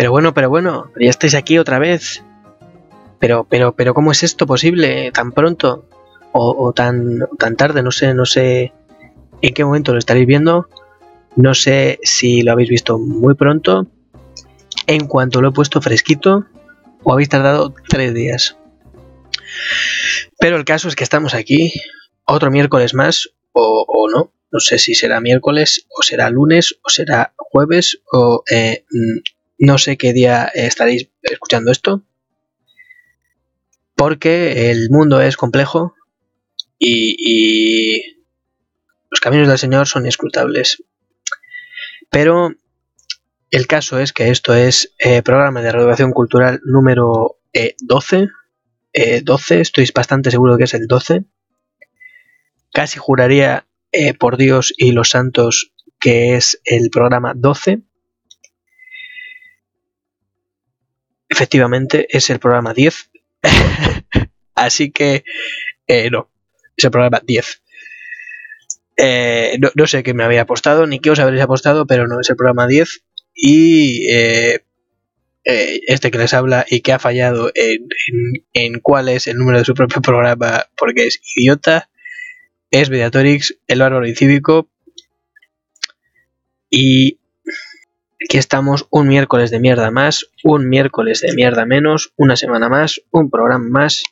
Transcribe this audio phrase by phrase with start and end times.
[0.00, 2.24] Pero bueno, pero bueno, ya estáis aquí otra vez.
[3.18, 5.84] Pero, pero, pero, ¿cómo es esto posible tan pronto?
[6.32, 8.72] O, tan, tan tarde, no sé, no sé
[9.42, 10.70] en qué momento lo estaréis viendo.
[11.36, 13.88] No sé si lo habéis visto muy pronto,
[14.86, 16.46] en cuanto lo he puesto fresquito,
[17.02, 18.56] o habéis tardado tres días.
[20.38, 21.74] Pero el caso es que estamos aquí,
[22.24, 24.32] otro miércoles más, o, no.
[24.50, 29.18] No sé si será miércoles, o será lunes, o será jueves, o eh, mm,
[29.60, 32.02] no sé qué día estaréis escuchando esto.
[33.94, 35.94] Porque el mundo es complejo
[36.78, 38.16] y,
[39.10, 40.82] los caminos del Señor son inescrutables.
[42.10, 42.54] Pero
[43.50, 47.36] el caso es que esto es eh, programa de reeducación cultural número
[47.80, 48.28] 12.
[48.94, 51.24] Eh, 12, eh, estoy bastante seguro que es el 12.
[52.72, 53.66] Casi juraría
[54.20, 57.82] por Dios y los santos que es el programa 12.
[61.30, 63.10] Efectivamente, es el programa 10.
[64.54, 65.24] Así que
[66.10, 66.28] no,
[66.76, 67.62] es el programa 10.
[69.02, 72.28] Eh, no, sé qué me había apostado, ni qué os habréis apostado, pero no es
[72.28, 73.02] el programa 10.
[73.34, 74.60] Y eh,
[75.44, 79.64] eh, este que les habla y que ha fallado en, cuál es el número de
[79.64, 81.88] su propio programa porque es idiota,
[82.70, 84.68] es Mediatorix, el bárbaro incívico.
[86.68, 87.19] Y
[88.30, 93.00] aquí estamos un miércoles de mierda más, un miércoles de mierda menos, una semana más,
[93.10, 94.04] un programa más,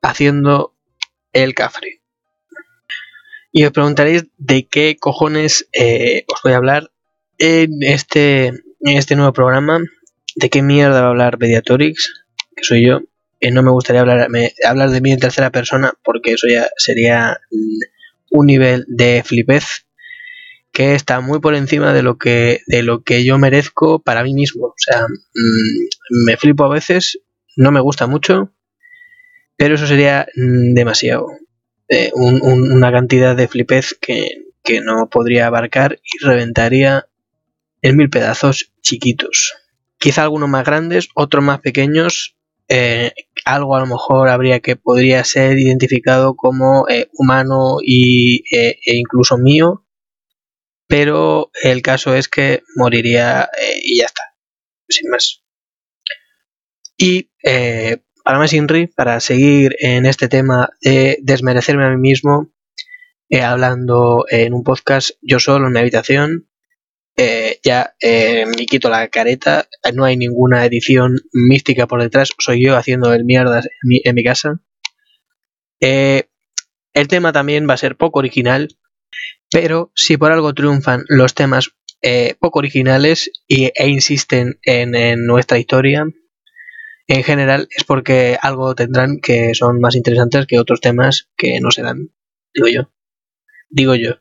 [0.00, 0.76] haciendo
[1.32, 2.02] el cafre.
[3.50, 6.92] Y os preguntaréis de qué cojones eh, os voy a hablar
[7.36, 9.80] en este, este nuevo programa.
[10.36, 12.26] ¿De qué mierda va a hablar Mediatorix?
[12.54, 13.00] Que soy yo.
[13.40, 14.28] Eh, no me gustaría hablar,
[14.64, 17.40] hablar de mí en tercera persona porque eso ya sería
[18.30, 19.84] un nivel de flipez
[20.72, 24.34] que está muy por encima de lo que, de lo que yo merezco para mí
[24.34, 24.68] mismo.
[24.68, 27.18] O sea, mm, me flipo a veces,
[27.56, 28.50] no me gusta mucho,
[29.56, 31.28] pero eso sería mm, demasiado
[32.14, 34.28] una cantidad de flipez que,
[34.82, 37.06] no podría abarcar y reventaría
[37.82, 39.54] en mil pedazos chiquitos.
[39.98, 42.36] Quizá algunos más grandes, otros más pequeños.
[42.68, 43.12] Eh,
[43.44, 48.96] algo a lo mejor habría que podría ser identificado como eh, humano y, eh, e
[48.96, 49.84] incluso mío.
[50.92, 53.48] Pero el caso es que moriría
[53.82, 54.22] y ya está.
[54.86, 55.42] Sin más.
[56.98, 57.30] Y
[58.22, 62.52] para más Inri, para seguir en este tema de desmerecerme a mí mismo,
[63.28, 66.50] eh, hablando en un podcast yo solo en mi habitación,
[67.16, 72.64] eh, ya eh, me quito la careta, no hay ninguna edición mística por detrás, soy
[72.64, 73.66] yo haciendo el mierdas
[74.04, 74.60] en mi, casa.
[75.80, 78.68] el tema también va a ser poco original,
[79.52, 81.70] pero si por algo triunfan los temas
[82.40, 86.04] poco originales e insisten en nuestra historia,
[87.06, 91.70] en general es porque algo tendrán que son más interesantes que otros temas que no
[91.70, 92.10] serán,
[92.54, 92.90] digo yo.
[93.68, 94.16] Digo yo.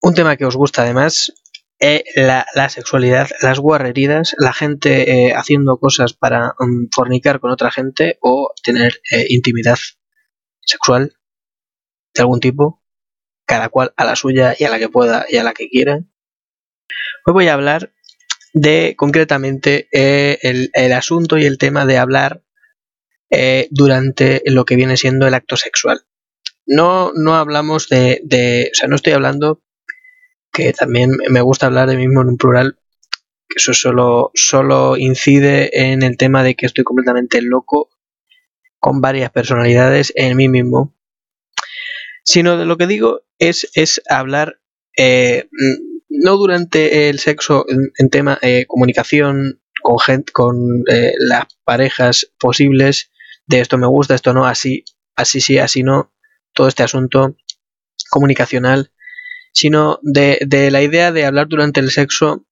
[0.00, 1.32] Un tema que os gusta además
[1.78, 7.70] es la, sexualidad, las guarreridas, la gente eh, haciendo cosas para mm, fornicar con otra
[7.70, 9.78] gente o tener eh, intimidad
[10.60, 11.16] sexual
[12.14, 12.81] de algún tipo,
[13.46, 16.00] cada cual a la suya y a la que pueda y a la que quiera.
[17.24, 17.92] Hoy voy a hablar
[18.52, 22.42] de concretamente eh, el, asunto y el tema de hablar
[23.30, 26.02] eh, durante lo que viene siendo el acto sexual.
[26.66, 29.62] No, no hablamos de, de, o sea, no estoy hablando,
[30.52, 32.78] que también me gusta hablar de mí mismo en un plural,
[33.48, 37.90] que eso solo, solo incide en el tema de que estoy completamente loco
[38.78, 40.94] con varias personalidades en mí mismo,
[42.24, 44.60] sino de lo que digo es, es hablar
[44.96, 45.48] eh,
[46.08, 53.10] no durante el sexo en, tema eh, comunicación con gente, con eh, las parejas posibles
[53.46, 54.84] de esto me gusta, esto no, así,
[55.16, 56.12] así sí, así no,
[56.52, 57.36] todo este asunto
[58.10, 58.92] comunicacional,
[59.52, 62.46] sino de, de la idea de hablar durante el sexo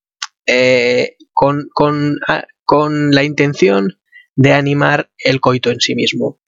[0.45, 3.97] eh, con, con, ah, con la intención
[4.35, 6.41] de animar el coito en sí mismo,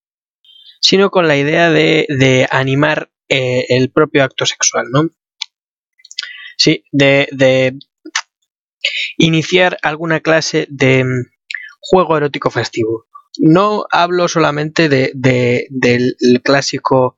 [0.82, 5.10] sino con la idea de, de animar el propio acto sexual, ¿no?
[6.58, 7.78] Sí, de,
[9.18, 11.32] iniciar alguna clase de mm,
[11.80, 13.06] juego erótico festivo.
[13.40, 17.18] No hablo solamente de, del clásico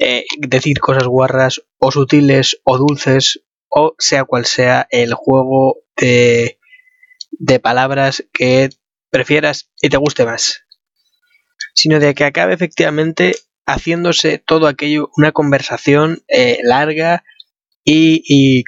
[0.00, 6.58] eh, decir cosas guarras o sutiles o dulces o sea cual sea el juego de,
[7.30, 8.70] de palabras que
[9.10, 10.62] prefieras y te guste más,
[11.74, 13.34] sino de que acabe efectivamente
[13.66, 17.24] haciéndose todo aquello una conversación eh, larga
[17.84, 18.64] y,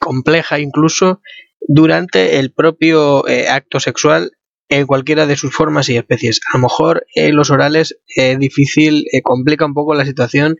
[0.00, 1.20] compleja incluso
[1.60, 4.32] durante el propio eh, acto sexual
[4.68, 6.40] en cualquiera de sus formas y especies.
[6.52, 10.56] A lo mejor en los orales es difícil, complica un poco la situación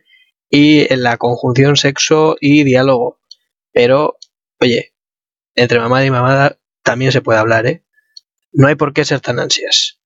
[0.49, 3.19] y la conjunción sexo y diálogo.
[3.71, 4.17] Pero,
[4.59, 4.93] oye,
[5.55, 7.83] entre mamada y mamada también se puede hablar, ¿eh?
[8.51, 10.02] No hay por qué ser tan ansias.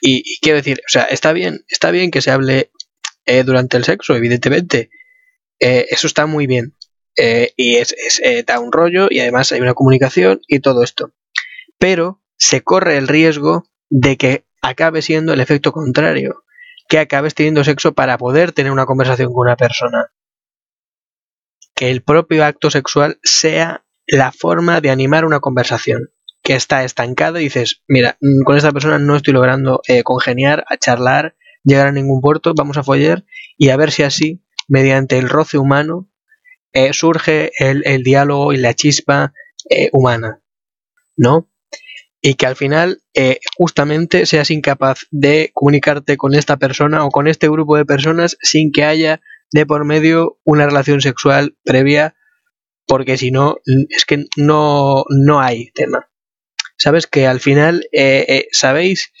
[0.00, 2.70] Y, quiero decir, o sea, está bien, está bien que se hable
[3.26, 4.90] eh, durante el sexo, evidentemente.
[5.58, 6.76] Eh, eso está muy bien.
[7.16, 7.94] Eh, y es,
[8.46, 11.12] da un rollo y además hay una comunicación y todo esto.
[11.78, 16.44] Pero se corre el riesgo de que acabe siendo el efecto contrario,
[16.88, 20.12] que acabes teniendo sexo para poder tener una conversación con una persona.
[21.74, 26.10] Que el propio acto sexual sea la forma de animar una conversación
[26.50, 30.64] que está estancada y dices, mira, mm, con esta persona no estoy logrando eh, congeniar,
[30.68, 33.24] a charlar, llegar a ningún puerto, vamos a follar
[33.56, 36.10] y a ver si así, mediante el roce humano,
[36.72, 39.32] eh, surge el, diálogo y la chispa
[39.70, 40.42] eh, humana,
[41.16, 41.48] ¿no?
[42.20, 43.00] Y que al final
[43.56, 48.72] justamente seas incapaz de comunicarte con esta persona o con este grupo de personas sin
[48.72, 49.20] que haya
[49.52, 52.16] de por medio una relación sexual previa
[52.88, 53.58] porque si no,
[53.88, 56.09] es que no, no hay tema.
[56.82, 59.12] Sabes que al final, eh, eh, ¿sabéis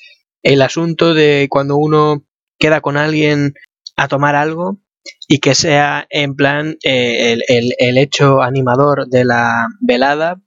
[0.42, 2.26] el asunto de cuando uno
[2.58, 3.52] queda con alguien
[3.96, 4.80] a tomar algo
[5.28, 10.40] y que sea en plan eh, el, hecho animador de la velada,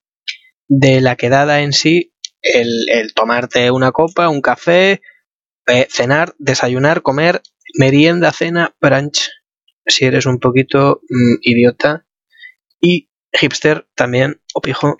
[0.67, 5.01] de la quedada en sí, el, el tomarte una copa, un café,
[5.89, 7.43] cenar, desayunar, comer,
[7.77, 9.29] merienda, cena, brunch,
[9.85, 12.07] si eres un poquito mm, idiota,
[12.81, 14.97] y hipster también, o pijo,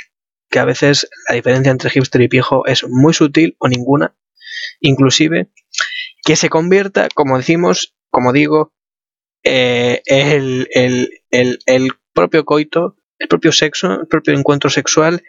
[0.53, 4.15] que a veces la diferencia entre hipster y pijo es muy sutil o ninguna,
[4.81, 5.50] inclusive,
[6.23, 8.71] que se convierta, como decimos, como digo,
[9.44, 10.67] eh, el,
[11.31, 15.23] el, propio coito, el propio sexo, el propio encuentro sexual,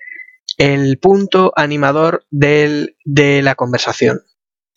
[0.58, 4.20] el punto animador del, de la conversación,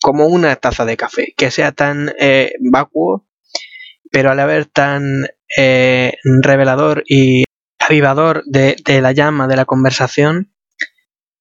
[0.00, 3.28] como una taza de café, que sea tan eh, vacuo,
[4.10, 5.26] pero a la vez tan
[5.58, 7.44] eh, revelador y
[7.88, 10.52] avivador de, la llama de la conversación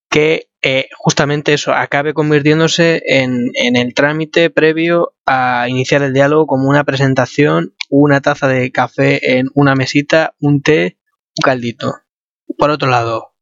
[0.10, 6.70] que eh, justamente eso acabe convirtiéndose en, el trámite previo a iniciar el diálogo como
[6.70, 10.98] una presentación, una taza de café en una mesita, un té,
[11.38, 11.96] un caldito.
[12.58, 13.36] Por otro lado,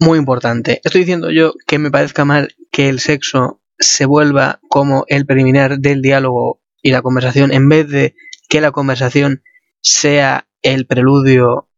[0.00, 5.04] muy importante, estoy diciendo yo que me parezca mal que el sexo se vuelva como
[5.08, 8.14] el preliminar del diálogo y la conversación en vez de
[8.48, 9.42] que la conversación
[9.80, 11.69] sea el preludio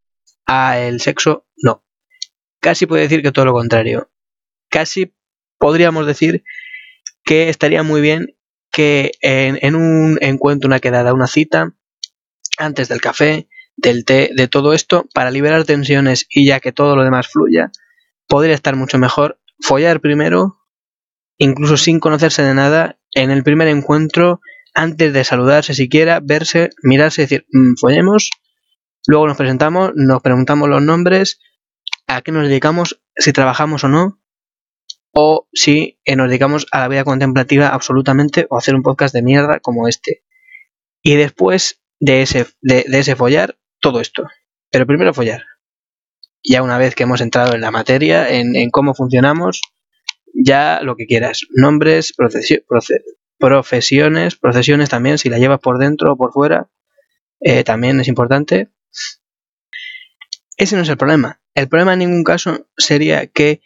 [0.46, 1.84] a el sexo, no.
[2.60, 4.10] Casi puede decir que todo lo contrario.
[4.68, 5.14] Casi
[5.58, 6.44] podríamos decir
[7.24, 8.36] que estaría muy bien
[8.70, 11.74] que en, un encuentro, una quedada, una cita,
[12.58, 16.96] antes del café, del té, de todo esto, para liberar tensiones y ya que todo
[16.96, 17.70] lo demás fluya,
[18.26, 20.58] podría estar mucho mejor follar primero,
[21.36, 24.40] incluso sin conocerse de nada, en el primer encuentro,
[24.74, 28.30] antes de saludarse siquiera, verse, mirarse y decir, mm, follemos,
[29.06, 31.40] Luego nos presentamos, nos preguntamos los nombres,
[32.06, 34.22] a qué nos dedicamos, si trabajamos o no,
[35.12, 39.22] o si eh, nos dedicamos a la vida contemplativa absolutamente o hacer un podcast de
[39.22, 40.24] mierda como este.
[41.02, 44.26] Y después de ese, de, ese follar, todo esto.
[44.70, 45.42] Pero primero follar.
[46.42, 49.60] Ya una vez que hemos entrado en la materia, en, cómo funcionamos,
[50.34, 51.42] ya lo que quieras.
[51.50, 52.14] Nombres,
[53.38, 56.68] profesiones, procesiones también, si la llevas por dentro o por fuera,
[57.40, 58.70] eh, también es importante.
[60.56, 61.40] Ese no es el problema.
[61.54, 63.60] El problema en ningún caso sería que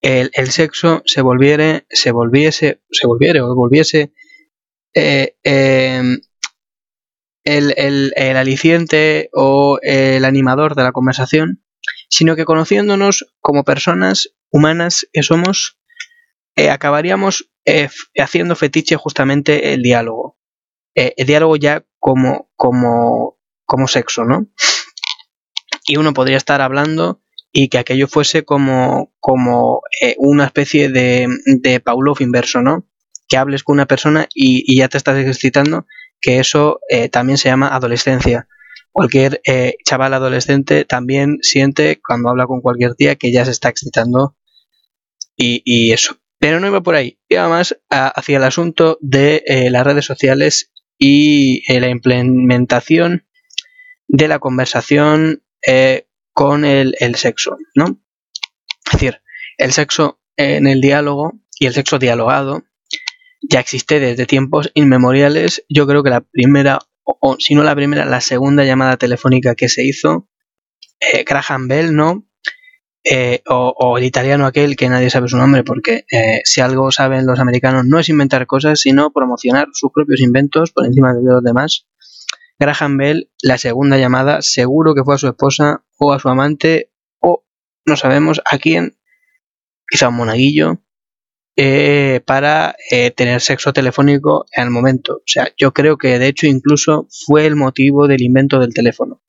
[0.00, 4.12] el, sexo se volviera, se volviese, se volviera o volviese
[4.94, 6.20] eh, em,
[7.44, 11.64] el, el, aliciente o el animador de la conversación,
[12.08, 15.78] sino que conociéndonos como personas humanas que somos,
[16.56, 20.38] eh, acabaríamos eh, haciendo fetiche justamente el diálogo.
[20.94, 23.37] el diálogo ya como, como,
[23.68, 24.48] como sexo, ¿no?
[25.88, 31.26] y uno podría estar hablando y que aquello fuese como, como eh, una especie de,
[31.46, 32.86] de Pavlov inverso, ¿no?
[33.26, 35.86] Que hables con una persona y, ya te estás excitando,
[36.20, 38.48] que eso eh, también se llama adolescencia.
[38.92, 43.70] Cualquier eh, chaval adolescente también siente cuando habla con cualquier tía que ya se está
[43.70, 44.36] excitando
[45.36, 46.18] y, y eso.
[46.38, 51.62] Pero no iba por ahí, iba más hacia el asunto de las redes sociales y
[51.80, 53.27] la implementación
[54.08, 58.00] de la conversación eh, con el, sexo, ¿no?
[58.86, 59.20] Es decir,
[59.58, 62.64] el sexo en el diálogo y el sexo dialogado
[63.42, 65.64] ya existe desde tiempos inmemoriales.
[65.68, 69.68] Yo creo que la primera, o, si no la primera, la segunda llamada telefónica que
[69.68, 70.28] se hizo,
[71.00, 72.28] eh, Graham Bell, ¿no?
[73.10, 77.26] eh, o, el italiano aquel que nadie sabe su nombre, porque eh, si algo saben
[77.26, 81.42] los americanos no es inventar cosas, sino promocionar sus propios inventos por encima de los
[81.42, 81.87] demás.
[82.58, 86.90] Graham Bell, la segunda llamada, seguro que fue a su esposa o a su amante
[87.20, 87.44] o
[87.86, 88.98] no sabemos a quién,
[89.88, 90.82] quizá un monaguillo,
[91.56, 92.76] eh, para
[93.16, 95.14] tener sexo telefónico en el momento.
[95.16, 99.22] O sea, yo creo que de hecho incluso fue el motivo del invento del teléfono.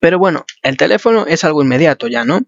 [0.00, 2.42] Pero bueno, el teléfono es algo inmediato ya, ¿no?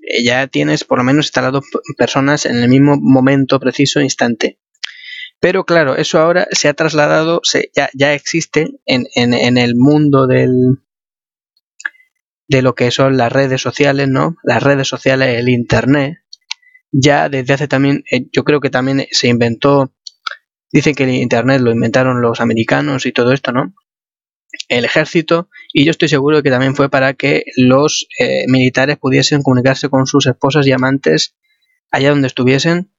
[0.00, 1.62] Eh, ya tienes por lo menos instalado
[1.96, 4.59] personas en el mismo momento preciso, instante.
[5.40, 7.40] Pero claro, eso ahora se ha trasladado,
[7.94, 9.06] ya, existe en,
[9.58, 10.82] el mundo del,
[12.46, 14.36] de lo que son las redes sociales, ¿no?
[14.42, 16.18] Las redes sociales, el Internet.
[16.92, 19.94] Ya desde hace también, eh, yo creo que también se inventó,
[20.72, 23.74] dicen que el Internet lo inventaron los americanos y todo esto, ¿no?
[24.68, 28.98] el ejército y yo estoy seguro de que también fue para que los eh, militares
[28.98, 31.36] pudiesen comunicarse con sus esposas y amantes
[31.90, 32.90] allá donde estuviesen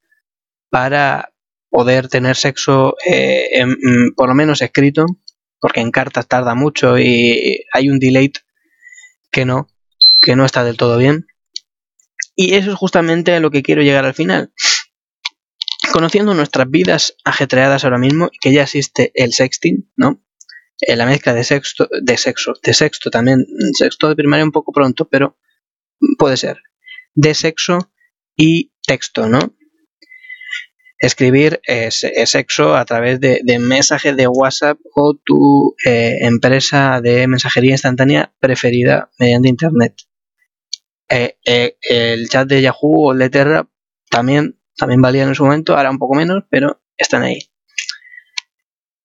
[0.70, 1.31] para
[1.72, 5.08] poder tener sexo eh, mm, por lo menos escrito
[5.60, 8.32] porque en cartas tarda mucho y hay un delay
[9.32, 9.68] que no
[10.22, 11.26] que no está del todo bien.
[12.36, 14.54] Y eso es justamente a lo que quiero llegar al final.
[15.92, 20.22] Conociendo nuestras vidas ajetreadas ahora mismo que ya existe el sexting no
[20.82, 23.46] eh, la mezcla de sexto, de sexo, de sexto también,
[23.78, 25.38] sexto de primaria un poco pronto, pero
[26.18, 26.62] puede ser,
[27.14, 27.92] de sexo
[28.36, 29.56] y texto, ¿no?
[31.02, 38.32] Escribir sexo a través de, mensajes de WhatsApp o tu eh, empresa de mensajería instantánea
[38.40, 39.96] preferida mediante Internet.
[41.10, 41.38] Eh,
[41.82, 43.68] el chat de Yahoo o el de Terra
[44.12, 47.50] también, también en su momento, ahora un poco menos, pero están ahí.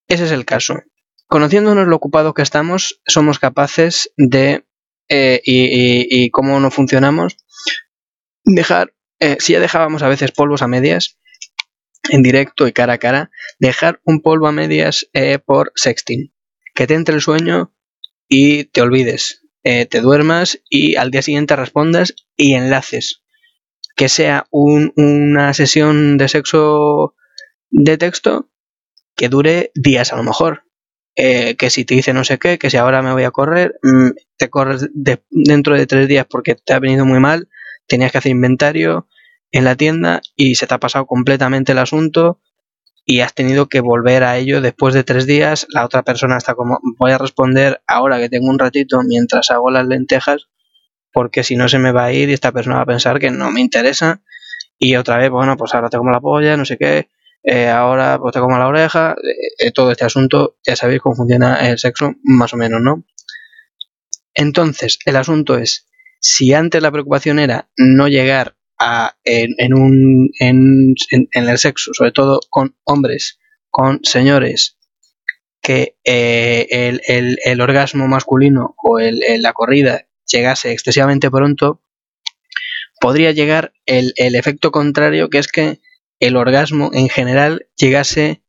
[0.08, 0.82] Ese es el caso.
[1.26, 4.64] Conociéndonos lo ocupados que estamos, somos capaces de,
[5.08, 7.36] eh, y, cómo no funcionamos,
[8.44, 11.18] dejar, eh, si ya dejábamos a veces polvos a medias,
[12.10, 16.32] en directo y cara a cara, dejar un polvo a medias eh, por sexting.
[16.74, 17.74] Que te entre el sueño
[18.28, 19.42] y te olvides.
[19.62, 23.22] te duermas y al día siguiente respondas y enlaces.
[23.96, 27.14] Que sea una sesión de sexo
[27.70, 28.50] de texto
[29.16, 30.64] que dure días a lo mejor.
[31.18, 33.78] Eh, que si te dice no sé qué, que si ahora me voy a correr,
[33.82, 37.48] mm, te corres dentro de tres días porque te ha venido muy mal,
[37.86, 39.08] tenías que hacer inventario
[39.52, 42.40] en la tienda y se te ha pasado completamente el asunto
[43.04, 45.66] y has tenido que volver a ello después de tres días.
[45.70, 49.70] La otra persona está como, voy a responder ahora que tengo un ratito mientras hago
[49.70, 50.48] las lentejas,
[51.12, 53.30] porque si no se me va a ir y esta persona va a pensar que
[53.30, 54.22] no me interesa.
[54.78, 57.08] Y otra vez, bueno, pues ahora tengo la polla, no sé qué,
[57.44, 59.14] eh, ahora pues te como la oreja,
[59.58, 63.04] eh, todo este asunto, ya sabéis cómo funciona el sexo, más o menos, ¿no?
[64.34, 65.86] Entonces, el asunto es,
[66.20, 70.94] si antes la preocupación era no llegar a, en, un, en,
[71.32, 73.38] el sexo, sobre todo con hombres,
[73.70, 74.76] con señores,
[75.62, 81.82] que eh, el, el, orgasmo masculino o la corrida llegase excesivamente pronto,
[83.00, 85.80] podría llegar el, el efecto contrario, que es que
[86.20, 88.42] el orgasmo en general llegase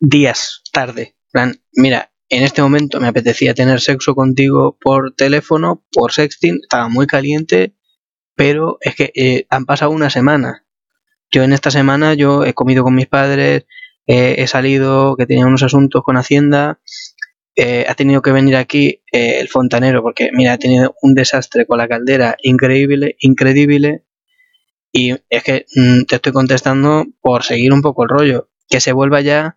[0.00, 1.16] días tarde.
[1.32, 6.88] plan, mira, en este momento me apetecía tener sexo contigo por teléfono, por sexting, estaba
[6.88, 7.74] muy caliente,
[8.38, 10.64] pero es que eh, han pasado una semana.
[11.28, 13.66] Yo en esta semana yo he comido con mis padres,
[14.06, 16.80] he salido, que tenía unos asuntos con Hacienda,
[17.60, 21.66] eh, ha tenido que venir aquí eh, el fontanero porque, mira, ha tenido un desastre
[21.66, 24.04] con la caldera increíble, increíble,
[24.92, 28.48] y es que mm, te estoy contestando por seguir un poco el rollo.
[28.70, 29.56] Que se vuelva ya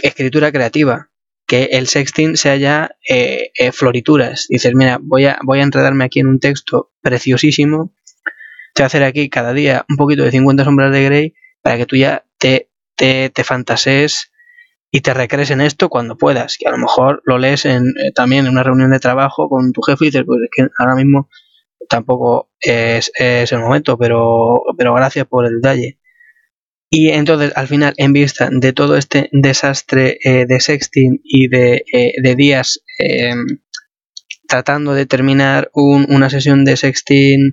[0.00, 1.09] escritura creativa.
[1.50, 4.46] Que el sexting sea ya eh, eh, florituras.
[4.48, 7.92] Dices, mira, voy a, voy a enredarme aquí en un texto preciosísimo.
[8.72, 11.76] Te voy a hacer aquí cada día un poquito de 50 sombras de Grey para
[11.76, 14.30] que tú ya te, te, te fantasees
[14.92, 16.56] y te recrees en esto cuando puedas.
[16.56, 19.72] Que a lo mejor lo lees en, eh, también en una reunión de trabajo con
[19.72, 21.28] tu jefe y dices, pues es que ahora mismo
[21.88, 25.99] tampoco es, el momento, pero, pero gracias por el detalle.
[26.92, 31.84] Y entonces, al final, en vista de todo este desastre eh, de sexting y de,
[31.92, 33.60] eh, días em,
[34.48, 37.52] tratando de terminar una sesión de sexting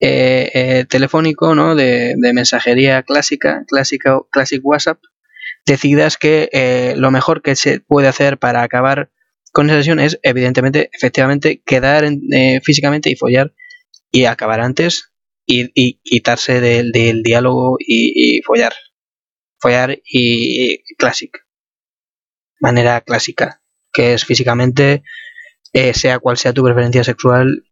[0.00, 1.74] eh, telefónico, ¿no?
[1.74, 4.98] De, mensajería clásica, clásica, classic WhatsApp,
[5.66, 9.10] decidas que lo mejor que se puede hacer para acabar
[9.52, 12.08] con esa sesión es, evidentemente, efectivamente, quedar
[12.64, 13.52] físicamente y follar
[14.10, 15.11] y acabar antes
[15.46, 18.74] y, quitarse del, diálogo y, follar.
[19.60, 21.40] Follar y clásico.
[22.60, 23.62] Manera clásica.
[23.92, 25.02] Que es físicamente,
[25.72, 27.64] eh, sea cual sea tu preferencia sexual,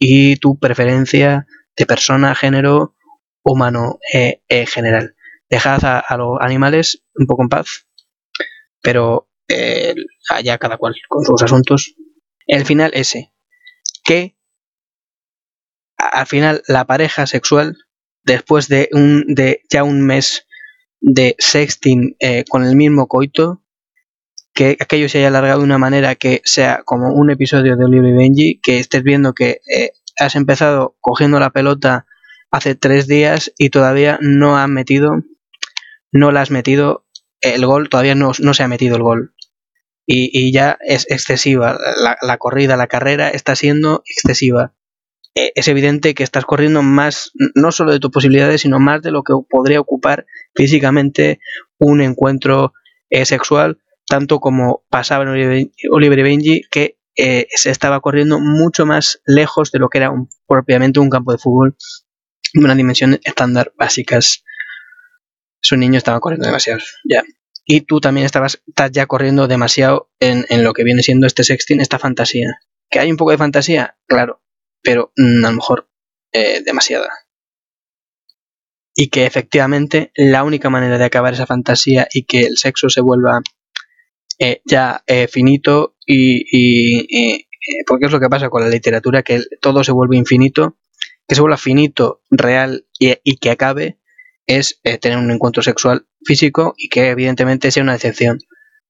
[0.00, 1.46] y tu preferencia
[1.76, 2.96] de persona, género,
[3.44, 5.14] humano eh, eh, general.
[5.48, 7.86] Dejad a, los animales un poco en paz,
[8.82, 9.94] pero eh,
[10.30, 11.94] allá cada cual con sus asuntos.
[12.46, 13.32] El final ese,
[14.02, 14.36] que
[16.00, 17.76] al final la pareja sexual,
[18.24, 20.46] después de, un, de ya un mes
[21.00, 22.16] de sexting
[22.48, 23.62] con el mismo coito,
[24.52, 28.10] que aquello se haya alargado de una manera que sea como un episodio de Oliver
[28.10, 29.60] y Benji, que estés viendo que
[30.18, 32.06] has empezado cogiendo la pelota
[32.50, 35.22] hace tres días y todavía no ha metido,
[36.12, 37.06] no la has metido
[37.40, 39.34] el gol, todavía no, no se ha metido el gol.
[40.12, 41.78] Y, ya es excesiva.
[42.20, 44.74] La, corrida, la carrera está siendo excesiva.
[45.34, 49.10] E, es evidente que estás corriendo más, no solo de tus posibilidades, sino más de
[49.10, 51.40] lo que podría ocupar físicamente
[51.78, 52.72] un encuentro
[53.10, 58.86] eh, sexual, tanto como pasaba en Oliver y Benji, que eh, se estaba corriendo mucho
[58.86, 60.12] más lejos de lo que era
[60.46, 61.76] propiamente un campo de fútbol
[62.54, 64.44] una dimensión estándar básicas.
[65.60, 67.22] Su niño estaba corriendo demasiado, ya.
[67.64, 71.80] Y tú también estabas, estás ya corriendo demasiado en, lo que viene siendo este sexting,
[71.80, 72.60] esta fantasía.
[72.90, 73.96] ¿Que hay un poco de fantasía?
[74.06, 74.42] Claro,
[74.82, 75.88] pero mm, a lo mejor
[76.32, 77.10] eh, demasiada.
[78.94, 83.00] Y que efectivamente la única manera de acabar esa fantasía y que el sexo se
[83.00, 83.40] vuelva
[84.38, 87.46] eh, ya eh, finito y, y
[87.86, 90.76] porque es lo que pasa con la literatura, que todo se vuelve infinito
[91.30, 94.00] que se vuelva finito, real y, que acabe
[94.48, 98.40] es eh, tener un encuentro sexual físico y que evidentemente sea una decepción.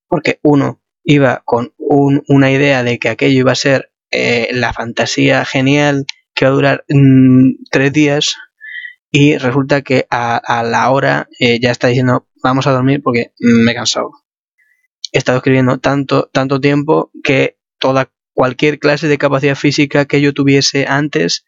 [0.09, 5.45] Porque uno iba con una idea de que aquello iba a ser eh, la fantasía
[5.45, 8.37] genial que va a durar mm, tres días
[9.11, 13.73] y resulta que a, la hora eh, ya está diciendo vamos a dormir porque me
[13.73, 14.11] he cansado.
[15.13, 20.33] He estado escribiendo tanto, tanto tiempo que toda cualquier clase de capacidad física que yo
[20.33, 21.45] tuviese antes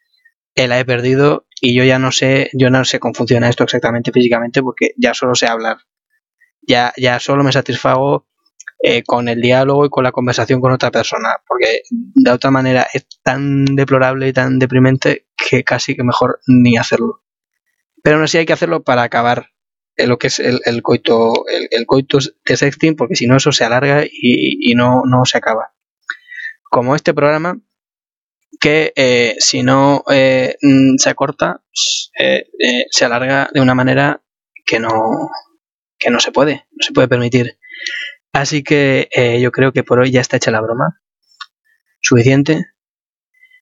[0.55, 4.11] la he perdido y yo ya no sé, yo no sé cómo funciona esto exactamente
[4.11, 5.77] físicamente porque ya solo sé hablar.
[6.61, 8.27] Ya, ya solo me satisfago
[8.85, 12.85] eh, con el diálogo y con la conversación con otra persona, porque de otra manera
[12.93, 17.23] es tan deplorable y tan deprimente que casi que mejor ni hacerlo.
[18.03, 19.51] Pero aún así hay que hacerlo para acabar
[19.95, 23.63] lo que es el, el coito el, coito de sexting, porque si no eso se
[23.63, 25.73] alarga y, y no, no se acaba.
[26.69, 27.57] Como este programa,
[28.59, 32.47] que eh, si no eh, mm, se acorta, pues, eh,
[32.89, 34.21] se alarga de una manera
[34.65, 35.29] que no,
[35.97, 37.57] que no se puede, no se puede permitir.
[38.33, 39.07] Así que
[39.41, 40.99] yo creo que por hoy ya está hecha la broma.
[42.01, 42.65] Suficiente,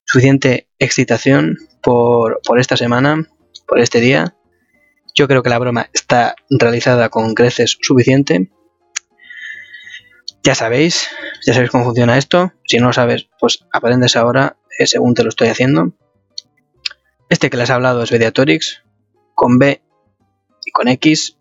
[0.04, 3.28] suficiente excitación por, por esta semana,
[3.68, 4.34] por este día.
[5.14, 8.50] Yo creo que la broma está realizada con creces suficiente.
[10.42, 11.08] Ya sabéis,
[11.46, 12.52] ya sabéis cómo funciona esto.
[12.66, 15.92] Si no lo sabes, pues aprendes ahora eh, según te lo estoy haciendo.
[17.28, 18.82] Este que les he hablado es Mediatorix,
[19.34, 19.82] con B
[20.64, 21.38] y con X,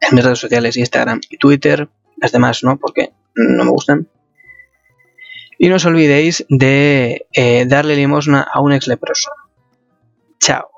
[0.00, 4.08] en mis redes sociales Instagram y Twitter, las demás no, porque no me gustan.
[5.58, 9.30] Y no os olvidéis de eh, darle limosna a un ex leproso.
[10.40, 10.68] Chao.